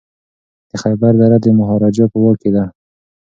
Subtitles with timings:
[0.69, 2.63] د خیبر دره د مهاراجا په واک کي ده.